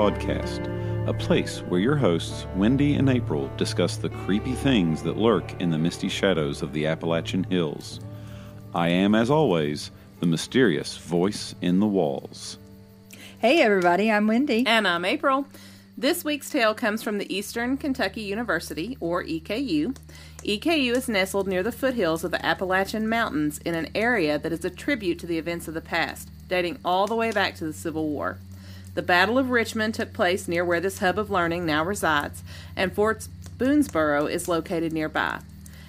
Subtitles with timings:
[0.00, 5.02] Haunted Hollers podcast, a place where your hosts, Wendy and April, discuss the creepy things
[5.02, 8.00] that lurk in the misty shadows of the Appalachian Hills.
[8.74, 12.56] I am, as always, the mysterious voice in the walls.
[13.40, 14.64] Hey, everybody, I'm Wendy.
[14.66, 15.46] And I'm April.
[15.98, 19.94] This week's tale comes from the Eastern Kentucky University, or EKU.
[20.44, 24.64] EKU is nestled near the foothills of the Appalachian Mountains in an area that is
[24.64, 27.74] a tribute to the events of the past, dating all the way back to the
[27.74, 28.38] Civil War.
[28.94, 32.42] The Battle of Richmond took place near where this hub of learning now resides,
[32.74, 35.40] and Fort Boonesborough is located nearby.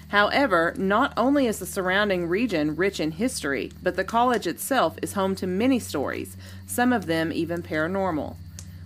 [0.08, 5.14] However, not only is the surrounding region rich in history, but the college itself is
[5.14, 6.36] home to many stories,
[6.66, 8.36] some of them even paranormal.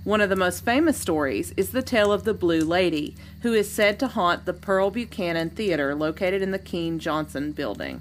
[0.04, 3.68] One of the most famous stories is the tale of the Blue Lady, who is
[3.68, 8.00] said to haunt the Pearl Buchanan Theater located in the Keen Johnson building.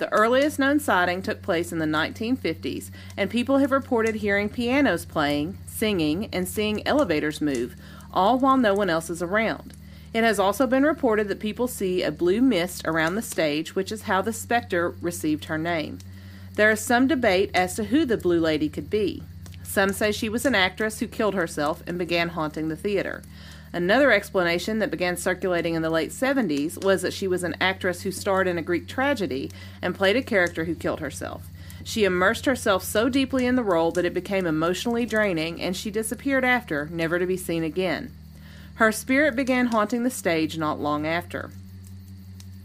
[0.00, 5.04] The earliest known sighting took place in the 1950s, and people have reported hearing pianos
[5.04, 7.76] playing, singing, and seeing elevators move,
[8.10, 9.74] all while no one else is around.
[10.14, 13.92] It has also been reported that people see a blue mist around the stage, which
[13.92, 15.98] is how the specter received her name.
[16.54, 19.22] There is some debate as to who the Blue Lady could be.
[19.62, 23.22] Some say she was an actress who killed herself and began haunting the theater.
[23.72, 28.02] Another explanation that began circulating in the late 70s was that she was an actress
[28.02, 31.46] who starred in a Greek tragedy and played a character who killed herself.
[31.84, 35.90] She immersed herself so deeply in the role that it became emotionally draining and she
[35.90, 38.12] disappeared after, never to be seen again.
[38.74, 41.50] Her spirit began haunting the stage not long after.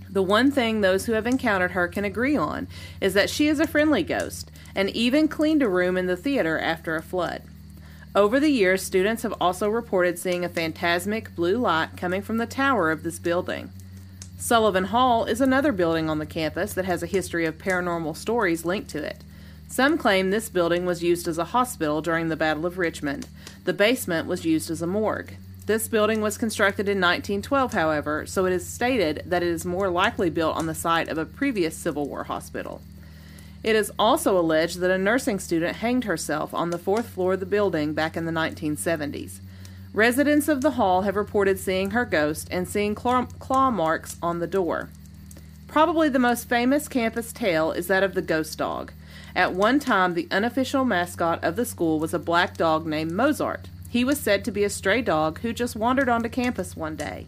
[0.09, 2.67] The one thing those who have encountered her can agree on
[3.02, 6.58] is that she is a friendly ghost and even cleaned a room in the theater
[6.58, 7.44] after a flood.
[8.15, 12.45] Over the years, students have also reported seeing a phantasmic blue light coming from the
[12.45, 13.73] tower of this building.
[14.37, 18.64] Sullivan Hall is another building on the campus that has a history of paranormal stories
[18.64, 19.21] linked to it.
[19.67, 23.27] Some claim this building was used as a hospital during the Battle of Richmond.
[23.65, 25.33] The basement was used as a morgue.
[25.65, 29.89] This building was constructed in 1912, however, so it is stated that it is more
[29.89, 32.82] likely built on the site of a previous Civil War hospital.
[33.65, 37.39] It is also alleged that a nursing student hanged herself on the fourth floor of
[37.39, 39.39] the building back in the 1970s.
[39.92, 44.37] Residents of the hall have reported seeing her ghost and seeing claw, claw marks on
[44.37, 44.89] the door.
[45.67, 48.92] Probably the most famous campus tale is that of the ghost dog.
[49.36, 53.70] At one time, the unofficial mascot of the school was a black dog named Mozart.
[53.89, 57.26] He was said to be a stray dog who just wandered onto campus one day.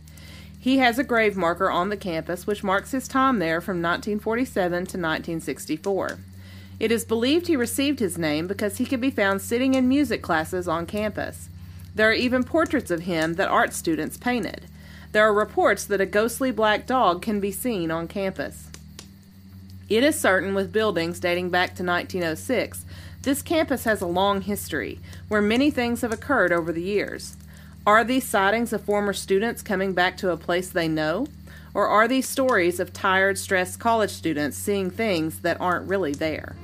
[0.59, 4.71] He has a grave marker on the campus which marks his time there from 1947
[4.71, 6.19] to 1964.
[6.79, 10.21] It is believed he received his name because he could be found sitting in music
[10.21, 11.49] classes on campus.
[11.95, 14.65] There are even portraits of him that art students painted.
[15.11, 18.69] There are reports that a ghostly black dog can be seen on campus.
[19.89, 22.85] It is certain with buildings dating back to 1906
[23.27, 27.35] this campus has a long history, where many things have occurred over the years.
[27.85, 31.27] Are these sightings of former students coming back to a place they know?
[31.73, 36.55] Or are these stories of tired, stressed college students seeing things that aren't really there?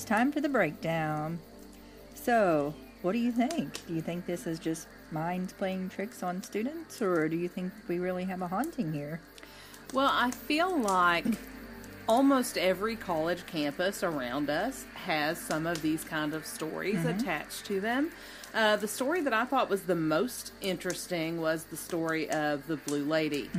[0.00, 1.38] It's time for the breakdown.
[2.14, 2.72] So,
[3.02, 3.86] what do you think?
[3.86, 7.70] Do you think this is just minds playing tricks on students, or do you think
[7.86, 9.20] we really have a haunting here?
[9.92, 11.26] Well, I feel like
[12.08, 17.78] almost every college campus around us has some of these kind of stories attached to
[17.82, 18.10] them.
[18.54, 22.76] Uh, the story that I thought was the most interesting was the story of the
[22.76, 23.50] Blue Lady.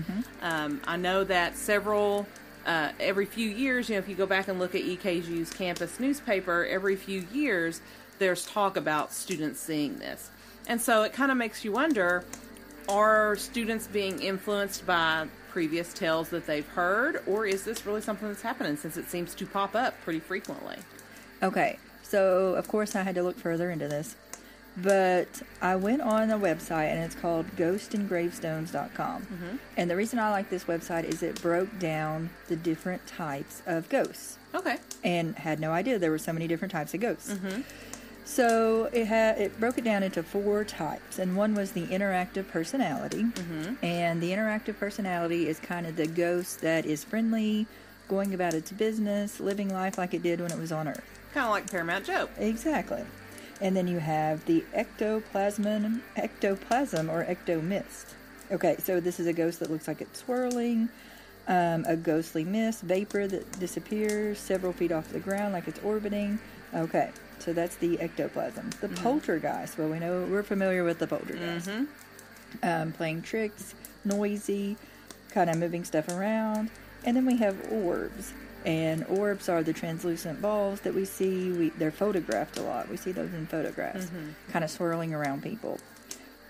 [0.42, 2.26] Um, I know that several,
[2.66, 6.00] uh, every few years, you know, if you go back and look at EKU's campus
[6.00, 7.82] newspaper, every few years
[8.20, 10.30] there's talk about students seeing this.
[10.68, 12.24] And so it kind of makes you wonder
[12.88, 18.28] are students being influenced by previous tales that they've heard, or is this really something
[18.28, 20.78] that's happening since it seems to pop up pretty frequently?
[21.44, 24.16] Okay, so of course I had to look further into this,
[24.78, 25.28] but
[25.62, 29.22] I went on a website and it's called ghostandgravestones.com.
[29.22, 29.56] Mm-hmm.
[29.78, 33.90] And the reason I like this website is it broke down the different types of
[33.90, 34.78] ghosts Okay.
[35.04, 37.32] and had no idea there were so many different types of ghosts.
[37.32, 37.62] Mm-hmm.
[38.24, 42.48] So it had it broke it down into four types, and one was the interactive
[42.48, 43.84] personality, mm-hmm.
[43.84, 47.66] and the interactive personality is kind of the ghost that is friendly,
[48.08, 51.04] going about its business, living life like it did when it was on Earth.
[51.34, 52.30] Kind of like Paramount Joe.
[52.38, 53.04] Exactly.
[53.62, 58.14] And then you have the ectoplasm, ectoplasm or ectomist.
[58.52, 60.90] Okay, so this is a ghost that looks like it's swirling.
[61.48, 66.40] Um, a ghostly mist, vapor that disappears several feet off the ground like it's orbiting.
[66.74, 68.70] Okay, so that's the ectoplasm.
[68.82, 69.78] The poltergeist.
[69.78, 71.68] Well, we know we're familiar with the poltergeist.
[72.64, 73.74] Um, playing tricks,
[74.04, 74.78] noisy,
[75.32, 76.70] kind of moving stuff around.
[77.06, 78.34] And then we have orbs.
[78.66, 81.52] And orbs are the translucent balls that we see.
[81.52, 82.90] We, they're photographed a lot.
[82.90, 84.08] We see those in photographs,
[84.52, 85.80] kind of swirling around people.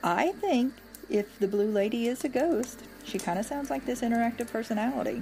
[0.04, 0.74] I think
[1.10, 5.22] if the blue lady is a ghost, she kind of sounds like this interactive personality.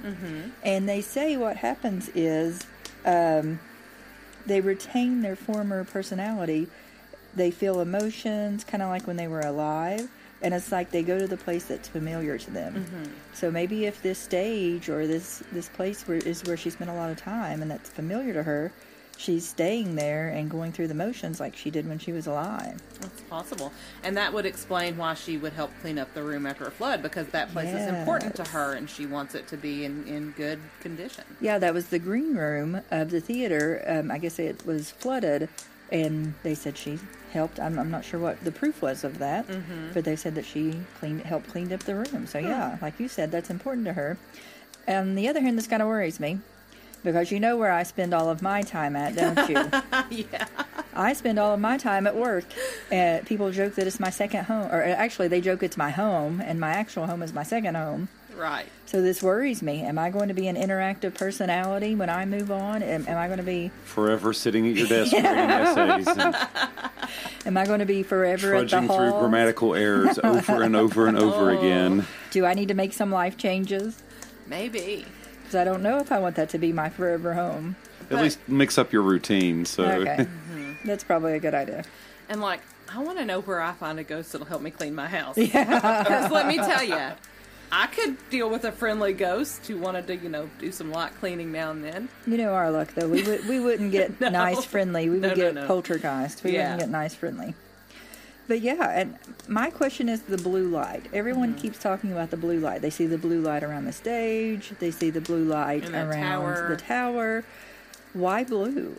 [0.64, 2.60] And they say what happens is
[3.04, 3.60] um,
[4.46, 6.66] they retain their former personality.
[7.34, 10.08] They feel emotions, kind of like when they were alive.
[10.42, 13.12] And it's like they go to the place that's familiar to them.
[13.34, 16.94] So maybe if this stage or this this place where is where she spent a
[16.94, 18.72] lot of time and that's familiar to her,
[19.18, 22.80] she's staying there and going through the motions like she did when she was alive.
[23.00, 23.70] That's possible.
[24.02, 27.02] And that would explain why she would help clean up the room after a flood
[27.02, 30.30] because that place is important to her and she wants it to be in, in
[30.38, 31.24] good condition.
[31.40, 33.84] Yeah, that was the green room of the theater.
[33.86, 35.50] Um, I guess it was flooded,
[35.92, 36.98] and they said she
[37.32, 37.60] helped.
[37.60, 39.46] I'm, I'm not sure what the proof was of that,
[39.94, 42.26] but they said that she cleaned, helped cleaned up the room.
[42.26, 44.18] So yeah, like you said, that's important to her.
[44.88, 46.40] On the other hand, this kind of worries me
[47.02, 50.24] because you know where I spend all of my time at, don't you?
[50.28, 50.46] yeah.
[50.94, 52.44] I spend all of my time at work.
[52.92, 56.40] Uh, people joke that it's my second home, or actually, they joke it's my home,
[56.40, 58.08] and my actual home is my second home.
[58.40, 58.66] Right.
[58.86, 59.82] So this worries me.
[59.82, 62.82] Am I going to be an interactive personality when I move on?
[62.82, 66.34] Am, am I going to be Forever sitting at your desk writing essays and
[67.46, 69.20] am I going to be forever at the trudging through hall?
[69.20, 71.58] grammatical errors over and over and over Oh.
[71.58, 72.06] again.
[72.30, 74.02] Do I need to make some life changes?
[74.46, 75.04] Maybe.
[75.42, 77.76] Because I don't know if I want that to be my forever home.
[78.04, 79.66] At But- least mix up your routine.
[79.66, 80.72] So Okay, mm-hmm.
[80.86, 81.84] that's probably a good idea.
[82.30, 82.60] And like,
[82.92, 85.36] I want to know where I find a ghost that'll help me clean my house.
[85.36, 86.98] Because let me tell you,
[87.72, 91.12] I could deal with a friendly ghost who wanted to, you know, do some light
[91.20, 92.08] cleaning now and then.
[92.26, 93.08] You know our luck though.
[93.08, 94.28] We would we wouldn't get No.
[94.30, 95.08] nice friendly.
[95.08, 95.66] We would No, get no.
[95.66, 96.42] poltergeist.
[96.42, 96.62] We Yeah.
[96.72, 97.54] wouldn't get nice friendly.
[98.48, 101.06] But yeah, and my question is the blue light.
[101.12, 101.60] Everyone Mm-hmm.
[101.60, 102.82] keeps talking about the blue light.
[102.82, 104.72] They see the blue light around the stage.
[104.80, 106.68] They see the blue light the around tower.
[106.70, 107.44] the tower.
[108.12, 108.96] Why blue?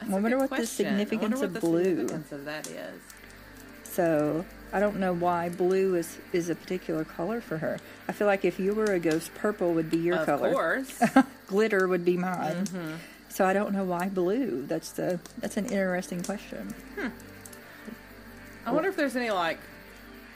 [0.00, 0.84] That's I wonder what the question.
[0.86, 1.84] Wonder significance what of the blue.
[1.84, 3.00] significance of that is.
[3.96, 4.44] So
[4.74, 7.78] I don't know why blue is is a particular color for her.
[8.08, 10.48] I feel like if you were a ghost, purple would be your of color.
[10.48, 11.02] Of course.
[11.46, 12.66] Glitter would be mine.
[12.66, 12.94] Mm-hmm.
[13.30, 14.66] So I don't know why blue.
[14.66, 16.74] That's the that's an interesting question.
[18.66, 19.60] I wonder if there's any like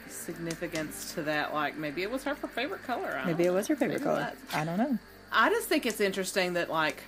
[0.09, 1.53] significance to that.
[1.53, 3.21] Like maybe it was her favorite color.
[3.23, 4.33] I Maybe it was her favorite color.
[4.55, 4.99] I don't know.
[5.33, 7.03] I just think it's interesting that like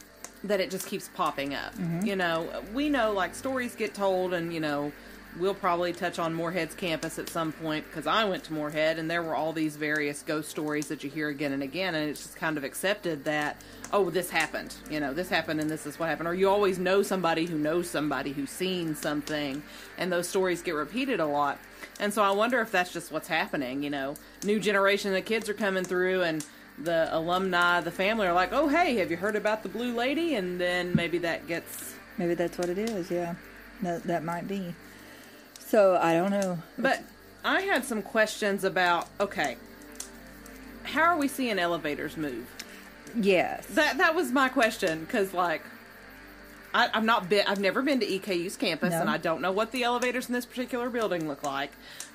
[0.45, 1.75] that it just keeps popping up.
[1.77, 2.07] Mm-hmm.
[2.07, 4.93] You know, we know like stories get told, and you know,
[5.38, 9.11] we'll probably touch on Morehead's campus at some point because I went to Morehead, and
[9.11, 12.23] there were all these various ghost stories that you hear again and again, and it's
[12.23, 13.56] just kind of accepted that
[13.93, 14.75] oh, this happened.
[14.90, 16.29] You know, this happened, and this is what happened.
[16.29, 19.62] Or you always know somebody who knows somebody who's seen something,
[19.98, 21.58] and those stories get repeated a lot.
[22.01, 23.82] And so I wonder if that's just what's happening.
[23.82, 26.44] You know, new generation of kids are coming through, and
[26.79, 30.34] the alumni, the family are like, "Oh, hey, have you heard about the Blue Lady?"
[30.34, 31.94] And then maybe that gets.
[32.19, 33.10] Maybe that's what it is.
[33.10, 33.34] Yeah,
[33.82, 34.74] that that might be.
[35.72, 36.58] So I don't know.
[36.76, 37.02] But
[37.43, 39.08] I had some questions about.
[39.19, 39.56] Okay,
[40.82, 42.46] how are we seeing elevators move?
[43.17, 43.64] Yes.
[43.69, 45.62] That that was my question because like.
[46.74, 47.46] I, I've not been.
[47.46, 49.00] I've never been to EKU's campus, No.
[49.00, 51.70] and I don't know what the elevators in this particular building look like.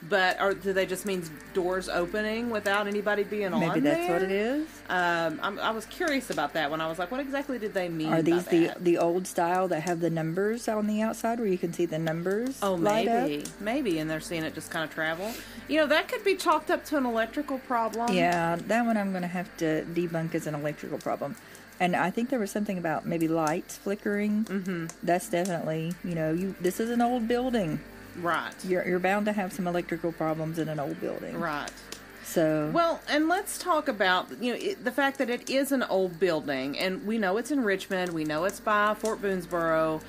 [0.08, 1.24] But are do they just mean
[1.54, 3.60] doors opening without anybody being on?
[3.60, 4.68] Maybe that's what it is.
[4.90, 7.90] Um, I'm, I was curious about that when I was like, what exactly did they
[7.90, 8.14] mean?
[8.14, 11.58] Are these the the old style that have the numbers on the outside where you
[11.58, 12.60] can see the numbers?
[12.62, 13.24] Oh, light up?
[13.28, 15.32] maybe, maybe, and they're seeing it just kind of travel.
[15.68, 18.14] You know, that could be chalked up to an electrical problem.
[18.16, 21.36] Yeah, that one I'm going to have to debunk as an electrical problem.
[21.80, 24.47] And I think there was something about maybe lights flickering.
[24.48, 24.88] Mm-hmm.
[25.04, 26.56] That's definitely, you know, you.
[26.62, 27.80] This is an old building.
[28.22, 31.40] right, You're you're bound to have some electrical problems in an old building.
[31.40, 31.72] right.
[32.24, 35.84] So Well, and let's talk about you know it, the fact that it is an
[35.84, 38.12] old building, and we know it's in Richmond.
[38.12, 40.02] We know it's by Fort Boonesborough.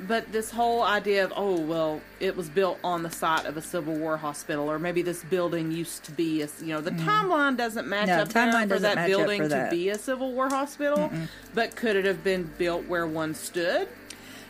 [0.00, 3.62] But this whole idea of oh well, it was built on the site of a
[3.62, 7.56] Civil War hospital, or maybe this building used to be a you know the timeline
[7.56, 8.08] doesn't match.
[8.08, 11.10] No, up timeline for that building for to be a Civil War hospital.
[11.54, 13.88] But could it have been built where one stood?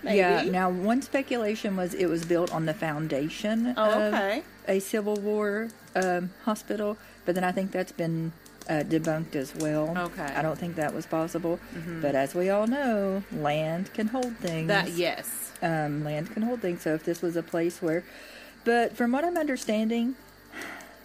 [0.03, 0.19] Maybe.
[0.19, 5.17] yeah, now one speculation was it was built on the foundation Oh, of a Civil
[5.17, 8.33] War um, hospital, but then I think that's been
[8.73, 9.85] uh, debunked as well.
[9.97, 10.23] Okay.
[10.23, 10.39] Mm-hmm.
[10.39, 11.59] I don't think that was possible.
[12.01, 14.69] But as we all know, land can hold things.
[14.69, 15.53] that yes.
[15.63, 16.83] um, land can hold things.
[16.83, 18.03] So if this was a place where,
[18.65, 20.15] but from what I'm understanding,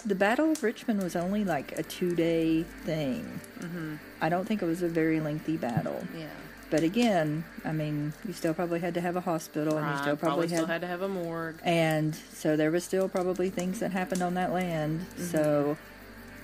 [0.06, 3.40] The Battle of Richmond was only like a two day thing.
[3.60, 3.96] Mm-hmm.
[4.22, 6.02] I don't think it was a very lengthy battle.
[6.18, 6.28] Yeah.
[6.70, 10.02] But again, I mean, you still probably had to have a hospital, and you Right,
[10.02, 11.56] still probably, still had, had to have a morgue.
[11.64, 15.06] and so there was still probably things that happened on that land.
[15.18, 15.78] So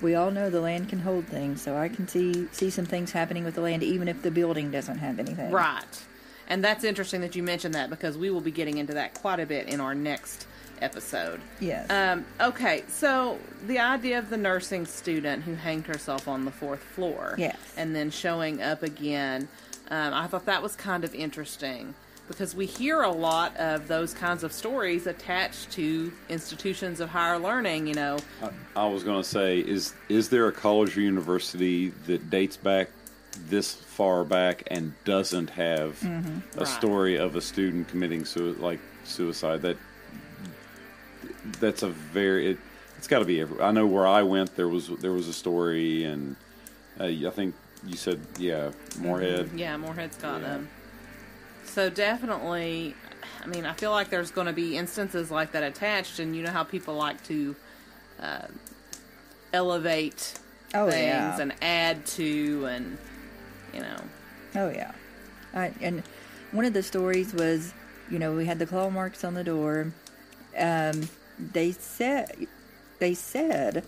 [0.01, 1.61] we all know the land can hold things.
[1.61, 4.71] So I can see see some things happening with the land, even if the building
[4.71, 5.51] doesn't have anything.
[5.51, 5.83] Right.
[6.47, 9.39] And that's interesting that you mentioned that because we will be getting into that quite
[9.39, 10.45] a bit in our next
[10.81, 11.39] episode.
[11.61, 11.89] Yes.
[11.89, 16.81] Um, okay, so the idea of the nursing student who hanged herself on the fourth
[16.83, 17.55] floor Yes.
[17.77, 19.47] and then showing up again,
[19.89, 21.93] um, I thought that was kind of interesting
[22.33, 27.37] because we hear a lot of those kinds of stories attached to institutions of higher
[27.39, 28.17] learning, you know.
[28.75, 32.89] I was going to say, is is there a college or university that dates back
[33.49, 36.59] this far back and doesn't have a Mm-hmm.
[36.59, 36.67] Right.
[36.67, 39.61] story of a student committing sui- like suicide?
[39.61, 39.77] That
[41.59, 42.57] that's a very it,
[42.97, 43.41] it's got to be.
[43.41, 46.35] Every, I know where I went, there was there was a story, and
[46.99, 47.53] uh, I think
[47.85, 49.51] you said yeah, Morehead.
[49.55, 50.47] Yeah, Morehead's got Yeah.
[50.47, 50.69] them.
[51.65, 52.95] So definitely,
[53.43, 56.43] I mean, I feel like there's going to be instances like that attached, and you
[56.43, 57.55] know how people like to
[58.21, 58.47] uh,
[59.53, 60.39] elevate
[60.75, 61.39] Oh, things yeah.
[61.41, 62.97] and add to, and
[63.73, 63.97] you know,
[64.55, 64.91] Oh yeah,
[65.53, 66.03] I, and
[66.51, 67.73] one of the stories was,
[68.09, 69.91] you know, we had the claw marks on the door.
[70.57, 72.47] Um, they said
[72.99, 73.83] they said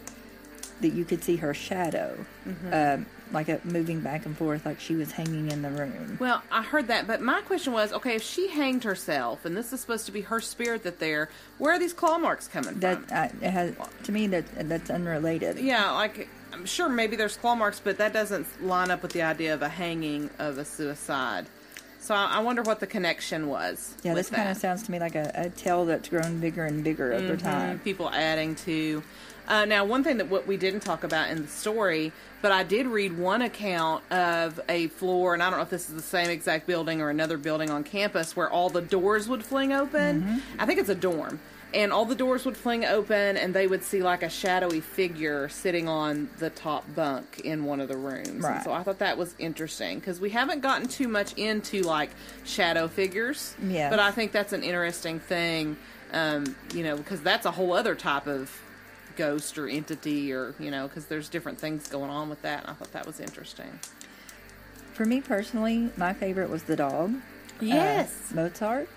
[0.81, 2.25] that you could see her shadow,
[2.71, 6.17] um, like a, moving back and forth, like she was hanging in the room.
[6.19, 9.73] Well, I heard that, but my question was, okay, if she hanged herself, and this
[9.73, 13.07] is supposed to be her spirit that there, where are these claw marks coming That
[13.07, 13.17] from?
[13.17, 15.57] uh, it has to me that that's unrelated.
[15.59, 19.23] Yeah, like I'm sure maybe there's claw marks, but that doesn't line up with the
[19.23, 21.47] idea of a hanging of a suicide.
[21.99, 23.95] So I, wonder what the connection was.
[24.03, 26.83] Yeah, this kind of sounds to me like a, a tale that's grown bigger and
[26.83, 27.79] bigger over time.
[27.79, 29.01] Mhm, people adding to.
[29.47, 32.11] Uh, now, one thing that what we didn't talk about in the story,
[32.41, 35.89] but I did read one account of a floor, and I don't know if this
[35.89, 39.43] is the same exact building or another building on campus where all the doors would
[39.43, 40.21] fling open.
[40.21, 40.61] Mm-hmm.
[40.61, 41.39] I think it's a dorm.
[41.73, 45.49] And all the doors would fling open, and they would see like a shadowy figure
[45.49, 48.45] sitting on the top bunk in one of the rooms.
[48.45, 52.11] And so I thought that was interesting because we haven't gotten too much into like
[52.45, 53.55] shadow figures.
[53.61, 53.91] Yes.
[53.91, 55.75] But I think that's an interesting thing,
[56.13, 58.57] um, you know, because that's a whole other type of
[59.15, 62.61] ghost or entity, or you know, because there's different things going on with that.
[62.61, 63.79] And I thought that was interesting.
[64.93, 67.15] For me personally, my favorite was the dog.
[67.59, 68.31] Yes.
[68.31, 68.89] uh, Mozart.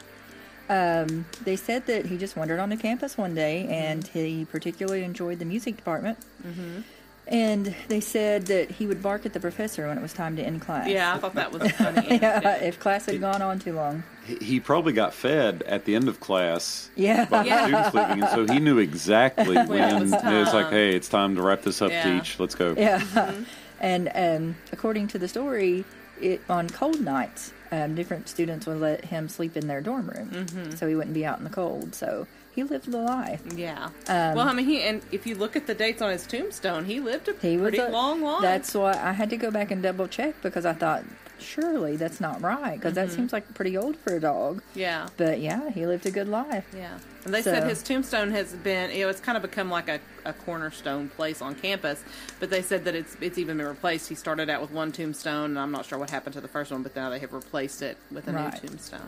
[0.68, 5.38] Um, they said that he just wandered onto campus one day and he particularly enjoyed
[5.38, 6.18] the music department.
[6.46, 6.80] Mm-hmm.
[7.28, 10.42] And they said that he would bark at the professor when it was time to
[10.42, 10.88] end class.
[10.88, 12.06] Yeah, I thought that was funny.
[12.23, 14.02] Yeah, if class had gone on too long.
[14.25, 16.88] He, he probably got fed at the end of class.
[16.97, 17.26] Yeah.
[17.26, 17.64] by Yeah.
[17.66, 21.08] students leaving, and so he knew exactly when, it was it was like, "Hey, it's
[21.08, 22.18] time to wrap this up, Yeah.
[22.18, 22.40] teach.
[22.40, 23.32] Let's go." Yeah.
[23.80, 25.85] And um, according to the story,
[26.20, 30.30] it on cold nights, um, different students would let him sleep in their dorm room,
[30.30, 30.70] Mm-hmm.
[30.76, 31.94] so he wouldn't be out in the cold.
[31.94, 32.26] So
[32.59, 33.41] he lived the life.
[33.55, 33.85] yeah.
[34.09, 36.85] Um, well, I mean, he and if you look at the dates on his tombstone,
[36.87, 38.43] he lived a He pretty a, long life.
[38.43, 41.05] That's why I had to go back and double check because I thought
[41.38, 43.07] surely that's not right because Mm-hmm.
[43.07, 44.61] that seems like pretty old for a dog.
[44.75, 45.07] yeah.
[45.17, 46.67] But yeah, he lived a good life.
[46.77, 49.71] Yeah, and they So- said his tombstone has been, you know, it's kind of become
[49.71, 52.03] like a, a cornerstone place on campus.
[52.41, 54.09] But they said that it's it's even been replaced.
[54.09, 56.73] He started out with one tombstone, and I'm not sure what happened to the first
[56.73, 58.61] one, but now they have replaced it with a Right.
[58.61, 59.07] new tombstone.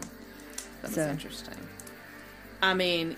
[0.83, 1.59] That was So- interesting.
[2.63, 3.17] I mean,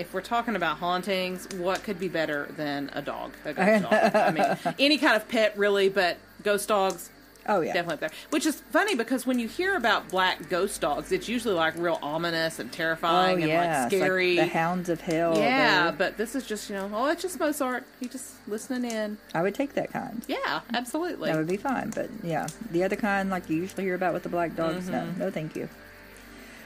[0.00, 3.32] if we're talking about hauntings, what could be better than a dog?
[3.44, 3.92] A ghost dog.
[4.14, 7.10] I mean, any kind of pet, really, but ghost dogs.
[7.48, 8.10] Oh yeah, Definitely up there.
[8.30, 11.98] Which is funny because when you hear about black ghost dogs, it's usually like real
[12.02, 14.36] ominous and Oh terrifying and yeah, like It's like scary.
[14.36, 15.36] the hounds of hell.
[15.36, 17.84] Yeah, but this is just, you know, oh, it's just Mozart.
[17.98, 19.16] He just listening in.
[19.34, 20.22] I would take that kind.
[20.28, 21.30] Yeah, absolutely.
[21.30, 21.90] That would be fine.
[21.90, 24.98] But yeah, the other kind, like you usually hear about with the black dogs, no,
[24.98, 25.18] Mm-hmm.
[25.20, 25.68] no, thank you.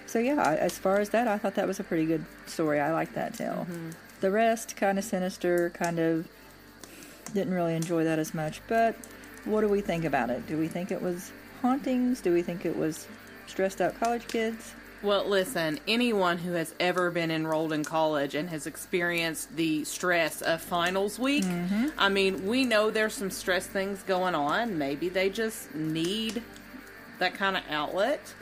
[0.06, 2.80] So yeah, as far as that, I thought that was a pretty good story.
[2.80, 3.66] I like that tale.
[3.70, 3.90] Mm-hmm.
[4.20, 6.28] The rest, kind of sinister, kind of
[7.32, 8.60] didn't really enjoy that as much.
[8.68, 8.96] But
[9.44, 10.46] what do we think about it?
[10.46, 11.32] Do we think it was
[11.62, 12.20] hauntings?
[12.20, 13.06] Do we think it was
[13.46, 14.74] stressed out college kids?
[15.02, 20.40] Well, listen, anyone who has ever been enrolled in college and has experienced the stress
[20.40, 21.88] of finals week, Mm-hmm.
[21.98, 24.78] I mean, we know there's some stress things going on.
[24.78, 26.42] Maybe they just need
[27.18, 28.32] that kind of outlet.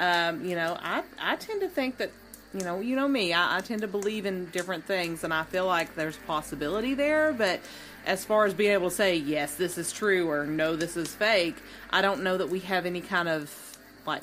[0.00, 2.10] Um, you know, I, I tend to think that,
[2.54, 5.44] you know, you know me, I, I tend to believe in different things, and I
[5.44, 7.60] feel like there's possibility there, but
[8.06, 11.14] as far as being able to say, yes, this is true, or no, this is
[11.14, 11.56] fake,
[11.90, 13.76] I don't know that we have any kind of,
[14.06, 14.22] like,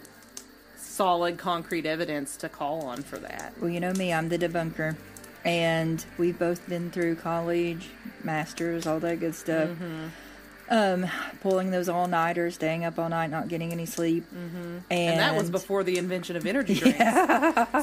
[0.77, 3.53] solid concrete evidence to call on for that.
[3.61, 4.95] Well, you know me, I'm the debunker.
[5.45, 7.89] and we've both been through college,
[8.23, 9.69] masters, all that good stuff.
[10.69, 11.07] Um,
[11.41, 15.33] pulling those all nighters, staying up all night, not getting any sleep, and, And that
[15.33, 16.99] was before the invention of energy drinks.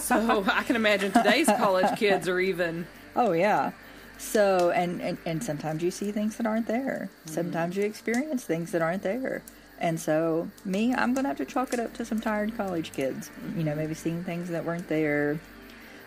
[0.05, 2.87] So I can imagine today's college kids are even.
[3.17, 3.73] Oh yeah.
[4.19, 7.09] So and, and and sometimes you see things that aren't there.
[7.25, 9.43] Sometimes you experience things that aren't there.
[9.81, 13.31] And so me, I'm gonna have to chalk it up to some tired college kids.
[13.57, 15.41] You know, maybe seeing things that weren't there.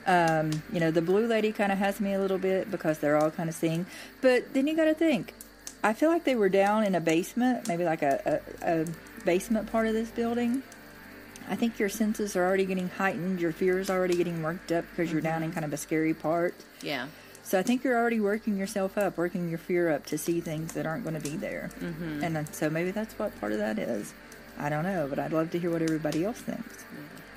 [0.06, 3.18] Um, you know, the blue lady kind of has me a little bit because they're
[3.18, 3.86] all kind of seeing.
[4.22, 5.34] But then you got to think.
[5.88, 8.86] I feel like they were down in a basement, maybe like a, a, a
[9.24, 10.62] basement part of this building.
[11.48, 13.40] I think your senses are already getting heightened.
[13.40, 16.14] Your fear is already getting worked up because you're down in kind of a scary
[16.14, 16.56] part.
[16.82, 17.08] Yeah.
[17.42, 20.74] So I think you're already working yourself up, working your fear up to see things
[20.74, 21.70] that aren't going to be there.
[21.80, 22.22] Mm-hmm.
[22.22, 24.14] And so maybe that's what part of that is.
[24.60, 26.84] I don't know, but I'd love to hear what everybody else thinks.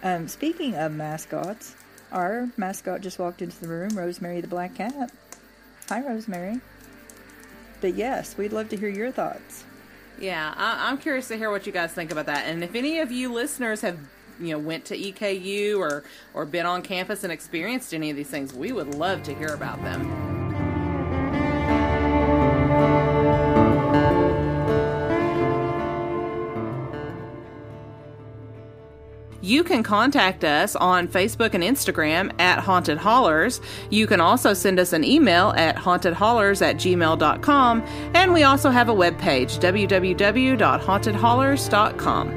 [0.03, 1.77] Um, speaking of mascots,
[2.11, 5.13] our mascot just walked into the room, Rosemary the Black Cat.
[5.89, 6.61] Hi, Rosemary.
[7.81, 9.65] But yes, we'd love to hear your thoughts.
[10.19, 12.47] Yeah, I, I'm curious to hear what you guys think about that.
[12.47, 13.99] And if any of you listeners have,
[14.39, 18.29] you know, went to EKU or or been on campus and experienced any of these
[18.29, 20.30] things, we would love to hear about them.
[29.43, 33.61] You can contact us on Facebook and Instagram at Haunted Hollers.
[33.89, 37.83] You can also send us an email at hauntedhollers at gmail.com.
[38.15, 42.29] And we also have a webpage, www.hauntedhollers.com.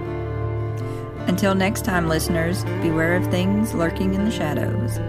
[1.27, 4.99] Until next time, listeners, beware of things lurking in the shadows.